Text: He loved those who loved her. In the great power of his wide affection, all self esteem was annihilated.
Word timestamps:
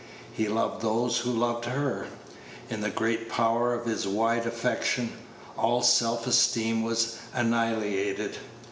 He 0.33 0.47
loved 0.47 0.81
those 0.81 1.19
who 1.19 1.29
loved 1.29 1.65
her. 1.65 2.07
In 2.71 2.81
the 2.81 2.89
great 2.89 3.29
power 3.29 3.75
of 3.75 3.85
his 3.85 4.07
wide 4.07 4.47
affection, 4.47 5.13
all 5.55 5.83
self 5.83 6.25
esteem 6.25 6.81
was 6.81 7.17
annihilated. 7.35 8.39